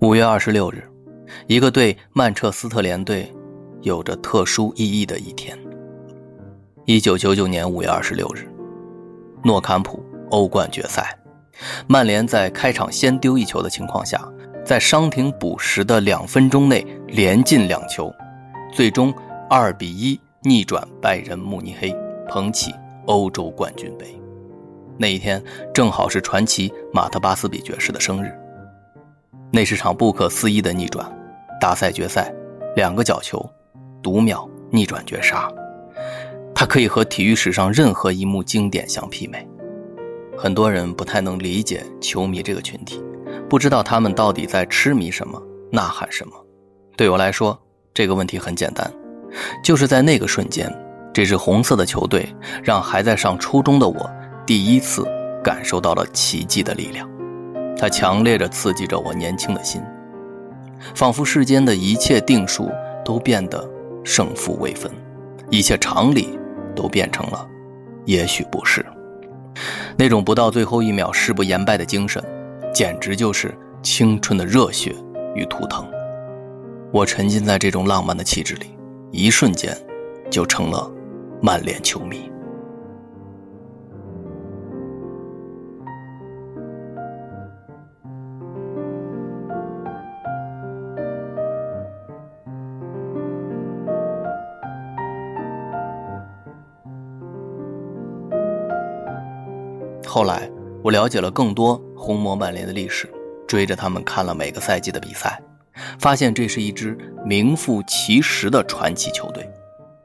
[0.00, 0.88] 五月二十六日，
[1.48, 3.34] 一个对曼彻斯特联队
[3.82, 5.58] 有着特殊意义的一天。
[6.84, 8.48] 一九九九年五月二十六日，
[9.42, 10.00] 诺坎普
[10.30, 11.18] 欧冠决赛，
[11.88, 14.24] 曼联在开场先丢一球的情况下，
[14.64, 18.08] 在伤停补时的两分钟内连进两球，
[18.72, 19.12] 最终
[19.50, 21.92] 二比一逆转拜仁慕尼黑，
[22.28, 22.72] 捧起
[23.06, 24.06] 欧洲冠军杯。
[24.96, 25.42] 那一天
[25.74, 28.32] 正好是传奇马特巴斯比爵士的生日。
[29.50, 31.10] 那是场不可思议的逆转，
[31.60, 32.32] 大赛决赛，
[32.76, 33.44] 两个角球，
[34.02, 35.50] 读秒逆转绝杀，
[36.54, 39.48] 它可以和体育史上任何一幕经典相媲美。
[40.36, 43.02] 很多人不太能理解球迷这个群体，
[43.48, 45.42] 不知道他们到底在痴迷什么，
[45.72, 46.32] 呐喊什么。
[46.96, 47.58] 对我来说，
[47.94, 48.92] 这个问题很简单，
[49.64, 50.70] 就是在那个瞬间，
[51.12, 54.10] 这支红色的球队让还在上初中的我
[54.46, 55.04] 第一次
[55.42, 57.08] 感受到了奇迹的力量。
[57.78, 59.80] 它强烈着刺激着我年轻的心，
[60.94, 62.68] 仿佛世间的一切定数
[63.04, 63.64] 都变得
[64.04, 64.90] 胜负未分，
[65.48, 66.36] 一切常理
[66.74, 67.48] 都变成了
[68.04, 68.84] 也许不是。
[69.96, 72.22] 那种不到最后一秒誓不言败的精神，
[72.74, 74.94] 简直就是青春的热血
[75.34, 75.86] 与图腾。
[76.92, 78.76] 我沉浸在这种浪漫的气质里，
[79.12, 79.76] 一瞬间
[80.30, 80.90] 就成了
[81.40, 82.30] 曼联球迷。
[100.08, 100.50] 后来，
[100.82, 103.06] 我了解了更多红魔曼联的历史，
[103.46, 105.38] 追着他们看了每个赛季的比赛，
[105.98, 109.46] 发现这是一支名副其实的传奇球队，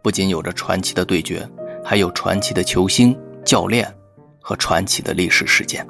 [0.02, 1.48] 不仅有着传奇的对决，
[1.86, 3.90] 还有传奇的球星、教练
[4.42, 5.88] 和传奇的历史事件。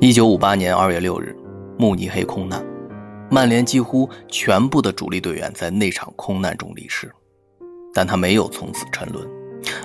[0.00, 1.36] 一九五八年二月六日，
[1.78, 2.60] 慕尼黑空难，
[3.30, 7.08] 曼联几乎全部的主力队员在那场空难中离世，
[7.94, 9.24] 但他没有从此沉沦，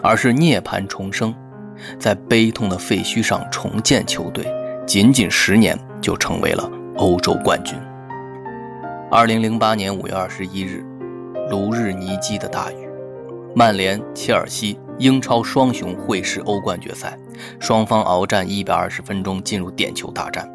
[0.01, 1.31] 而是涅槃重生。
[1.99, 4.45] 在悲痛的废墟上重建球队，
[4.85, 7.77] 仅仅十年就成为了欧洲冠军。
[9.11, 10.83] 二零零八年五月二十一日，
[11.49, 12.87] 卢日尼基的大雨，
[13.55, 17.17] 曼联、切尔西英超双雄会师欧冠决赛，
[17.59, 20.49] 双方鏖战一百二十分钟，进入点球大战。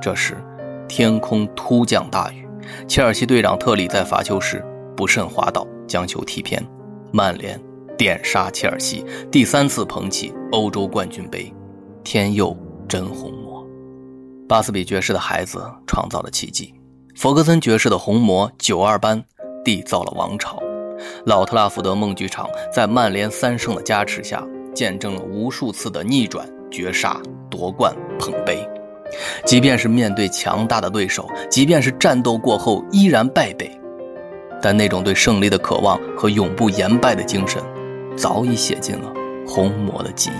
[0.00, 0.36] 这时，
[0.88, 2.48] 天空突降大雨，
[2.88, 4.64] 切尔西队长特里在罚球时
[4.96, 6.64] 不慎滑倒，将球踢偏，
[7.12, 7.60] 曼联。
[7.98, 11.52] 点杀切尔西，第三次捧起欧洲冠军杯，
[12.02, 12.56] 天佑
[12.88, 13.64] 真红魔。
[14.48, 16.74] 巴斯比爵士的孩子创造了奇迹，
[17.14, 19.22] 弗格森爵士的红魔九二班
[19.64, 20.60] 缔造了王朝。
[21.24, 24.44] 老特拉福德梦剧场在曼联三胜的加持下，
[24.74, 28.68] 见证了无数次的逆转、绝杀、夺冠、捧杯。
[29.44, 33.70] 即便是面对强大的对手，即便是战斗过后依然败北，
[34.60, 37.62] 但那种对胜利的渴望和永不言败的精神。
[38.16, 39.12] 早已写进了
[39.52, 40.36] 红魔的基因。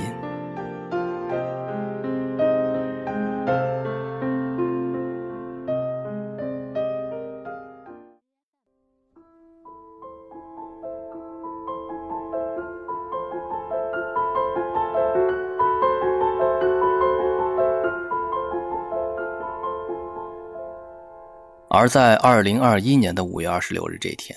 [21.68, 24.36] 而在二零二一年的五月二十六日这天。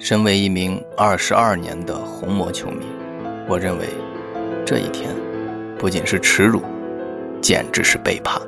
[0.00, 2.84] 身为一名二十二年的红魔球迷，
[3.46, 3.86] 我认为
[4.64, 5.14] 这一天
[5.78, 6.62] 不仅是耻辱，
[7.42, 8.40] 简直是背叛。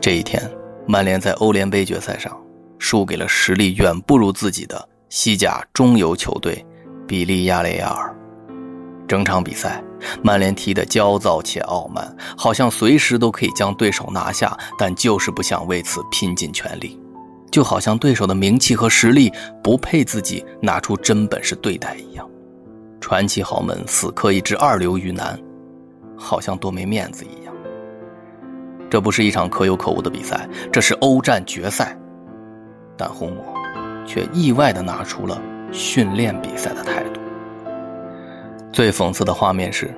[0.00, 0.42] 这一天，
[0.86, 2.34] 曼联在欧联杯决赛上
[2.78, 6.64] 输给了实力远不如自己的西甲中游球队
[7.06, 8.14] 比利亚雷亚尔。
[9.06, 9.84] 整场比赛，
[10.22, 16.98] 曼联踢得焦躁且傲慢，好像随时都可以将对手拿下，但就是不想为此拼尽全力。
[17.50, 19.30] 就好像对手的名气和实力
[19.62, 22.26] 不配自己拿出真本事对待一样，
[23.02, 25.38] 传奇豪门死磕一支二流鱼腩，
[26.16, 27.52] 好像多没面子一样。
[28.88, 31.98] 这不是一场可有可无的比赛，这是欧战决赛，
[32.96, 33.44] 但红魔
[34.06, 35.42] 却意外的拿出了
[35.72, 37.20] 训练比赛的态度。
[38.72, 39.92] 最讽刺的画面是，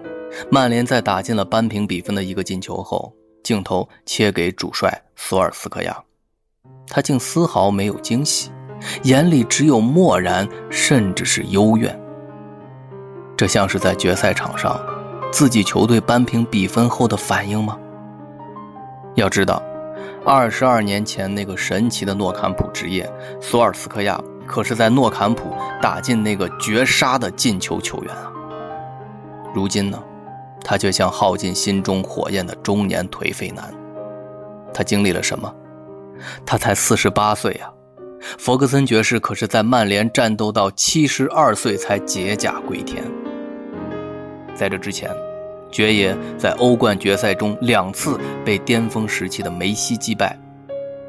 [0.50, 3.12] 曼联在打进了扳平比分的一个进球后，
[3.42, 5.96] 镜头切给主帅索尔斯克亚。
[6.86, 8.50] 他竟丝毫没有惊喜，
[9.02, 12.00] 眼里只有漠然，甚至是幽怨。
[13.36, 14.80] 这像是在决赛场上，
[15.32, 17.76] 自己球队扳平比分后的反应吗？
[19.14, 19.62] 要知道，
[20.24, 25.52] 二十二年前那个神奇的诺坎普之夜，索尔斯克亚可是在诺坎普
[25.82, 28.30] 打进那个绝杀的进球球员啊。
[29.54, 30.02] 如今呢，
[30.62, 33.72] 他却像耗尽心中火焰的中年颓废男。
[34.72, 35.52] 他经历了什么？
[36.46, 37.70] 他才四十八岁啊。
[38.38, 43.04] 弗格森爵士可是在曼联战斗到七十二岁才解甲归田。
[44.54, 45.10] 在这之前，
[45.70, 50.38] 爵爷在欧冠决赛中两次被巅峰时期的梅西击败，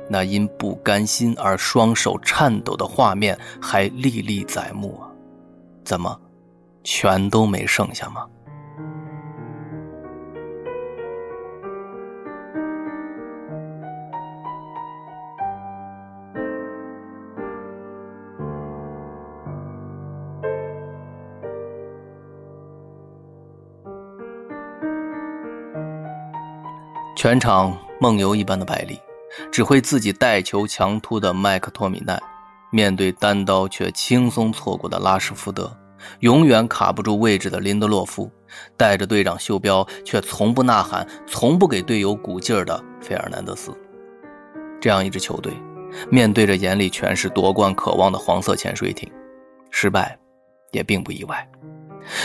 [0.09, 5.09] 那因不甘心而双手颤抖的画面还历历在目啊！
[5.83, 6.19] 怎么，
[6.83, 8.25] 全都没剩下吗？
[27.25, 29.01] 全场梦游一般的百里，
[29.51, 32.21] 只会自己带球强突的麦克托米奈，
[32.69, 35.75] 面对单刀却轻松错过的拉什福德，
[36.19, 38.31] 永远卡不住位置的林德洛夫，
[38.77, 43.75] 带着队长袖标却从不呐喊、从不给队友鼓劲儿的费尔南德斯。
[44.79, 45.51] 这样一支球队，
[46.11, 49.11] 面对着眼里全是夺冠渴望的黄色潜水艇，
[49.71, 50.15] 失败
[50.73, 51.49] 也并不意外。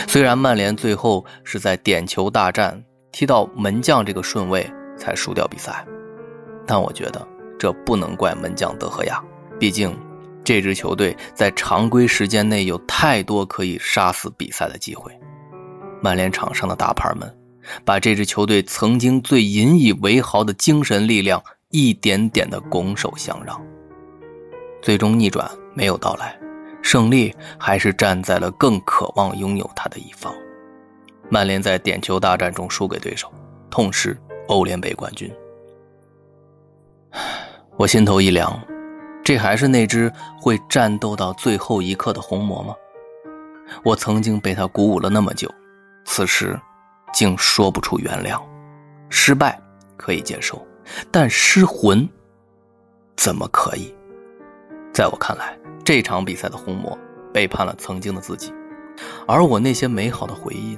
[0.07, 4.71] 虽然曼联最后是在点球大战踢到门将这个顺位。
[5.01, 5.83] 才输掉比赛，
[6.67, 7.27] 但我觉得
[7.57, 9.19] 这不能怪门将德赫亚，
[9.59, 9.97] 毕竟
[10.43, 15.11] 这支球队在常规时间内有太多可以杀死比赛的机会。
[16.03, 17.35] 曼联场上的大牌们
[17.83, 23.59] 把这支球队曾经最引以为豪的精神力量一点点的拱手相让，
[24.83, 26.39] 最终逆转没有到来，
[26.83, 30.31] 胜利还是站在了更渴望拥有它的一方。
[31.29, 33.33] 曼联在点球大战中输给对手，
[33.71, 34.15] 痛失。
[34.51, 35.33] 欧联杯冠军，
[37.77, 38.61] 我心头一凉，
[39.23, 40.11] 这还是那只
[40.41, 42.75] 会战斗到最后一刻的红魔吗？
[43.81, 45.49] 我曾经被他鼓舞了那么久，
[46.03, 46.59] 此时
[47.13, 48.37] 竟说不出原谅。
[49.09, 49.57] 失败
[49.95, 50.61] 可以接受，
[51.09, 52.05] 但失魂
[53.15, 53.95] 怎么可以？
[54.93, 56.97] 在我看来，这场比赛的红魔
[57.33, 58.53] 背叛了曾经的自己，
[59.25, 60.77] 而我那些美好的回忆，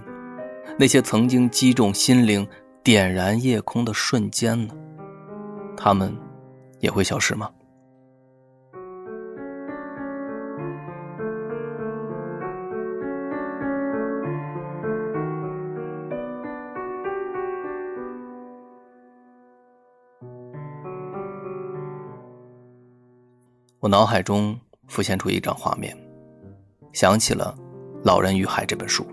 [0.78, 2.48] 那些曾经击中心灵。
[2.84, 4.76] 点燃夜空的瞬间呢？
[5.78, 6.14] 他们
[6.82, 7.50] 也会消失吗？
[23.80, 24.60] 我脑海中
[24.90, 25.98] 浮现出一张画面，
[26.92, 27.56] 想起了
[28.04, 29.08] 《老人与海》这本书，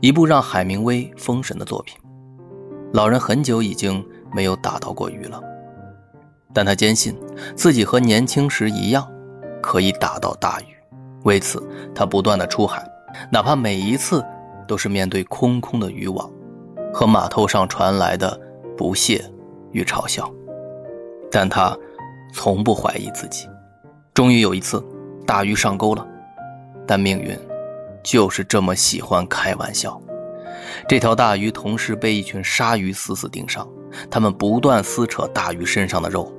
[0.00, 2.01] 一部让海明威封神的作品。
[2.92, 5.42] 老人很久已经没有打到过鱼了，
[6.52, 7.18] 但他坚信
[7.56, 9.10] 自己和年轻时一样，
[9.62, 10.64] 可以打到大鱼。
[11.24, 11.62] 为此，
[11.94, 12.86] 他不断的出海，
[13.30, 14.22] 哪怕每一次
[14.68, 16.30] 都是面对空空的渔网，
[16.92, 18.38] 和码头上传来的
[18.76, 19.24] 不屑
[19.70, 20.30] 与嘲笑。
[21.30, 21.74] 但他
[22.34, 23.48] 从不怀疑自己。
[24.12, 24.84] 终于有一次，
[25.26, 26.06] 大鱼上钩了，
[26.86, 27.38] 但命运
[28.04, 29.98] 就是这么喜欢开玩笑。
[30.88, 33.68] 这条大鱼同时被一群鲨鱼死死盯上，
[34.10, 36.32] 他们不断撕扯大鱼身上的肉。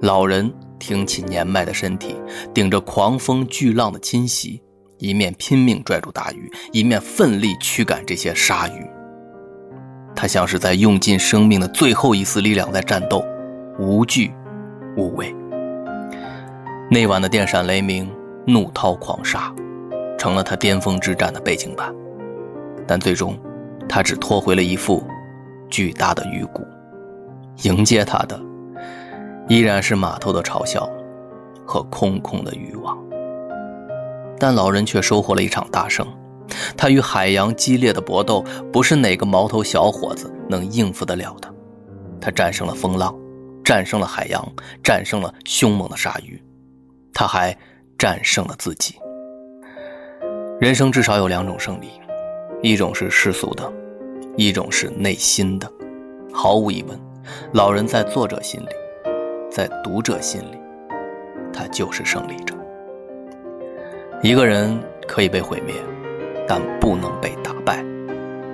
[0.00, 2.16] 老人挺起年迈的身体，
[2.54, 4.62] 顶着狂风巨浪的侵袭，
[4.98, 8.86] 一面拼命拽住大鱼，一面奋力驱赶这些鲨鱼。
[10.16, 13.24] 他像是在用尽生命的最后一丝力量在战斗，
[13.78, 14.32] 无惧
[14.96, 15.34] 无畏。
[16.90, 18.10] 那晚的电闪雷鸣、
[18.46, 19.54] 怒涛狂沙，
[20.18, 21.94] 成了他巅峰之战的背景板。
[22.86, 23.38] 但最终。
[23.90, 25.04] 他只拖回了一副
[25.68, 26.64] 巨大的鱼骨，
[27.64, 28.40] 迎接他的
[29.48, 30.88] 依然是码头的嘲笑
[31.66, 32.96] 和空空的渔网。
[34.38, 36.06] 但老人却收获了一场大胜。
[36.76, 41.52] 他与海洋激烈的搏斗，不是哪个毛头小伙子能应付得了的。
[42.20, 43.12] 他战胜了风浪，
[43.64, 44.52] 战胜了海洋，
[44.84, 46.40] 战胜了凶猛的鲨鱼，
[47.12, 47.56] 他还
[47.98, 48.94] 战胜了自己。
[50.60, 51.88] 人生至少有两种胜利，
[52.62, 53.79] 一种是世俗的。
[54.40, 55.70] 一种是内心的，
[56.32, 56.98] 毫无疑问，
[57.52, 58.68] 老人在作者心里，
[59.50, 60.58] 在读者心里，
[61.52, 62.56] 他就是胜利者。
[64.22, 65.74] 一个人可以被毁灭，
[66.48, 67.84] 但不能被打败。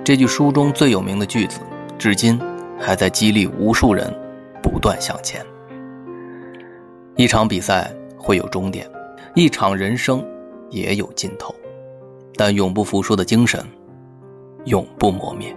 [0.03, 1.61] 这句书中最有名的句子，
[1.97, 2.37] 至今
[2.77, 4.13] 还在激励无数人
[4.61, 5.41] 不断向前。
[7.15, 8.85] 一场比赛会有终点，
[9.35, 10.21] 一场人生
[10.69, 11.55] 也有尽头，
[12.35, 13.65] 但永不服输的精神，
[14.65, 15.55] 永不磨灭。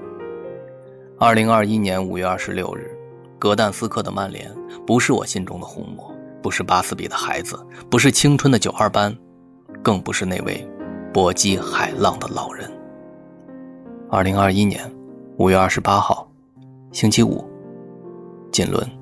[1.22, 2.90] 二零二一年五月二十六日，
[3.38, 4.50] 格但斯克的曼联
[4.86, 6.10] 不是我心中的红魔，
[6.42, 9.14] 不是巴斯比的孩子，不是青春的九二班，
[9.82, 10.66] 更不是那位
[11.12, 12.72] 搏击海浪的老人。
[14.08, 14.90] 二零二一年
[15.36, 16.26] 五月二十八号，
[16.90, 17.44] 星期五，
[18.50, 18.99] 锦纶。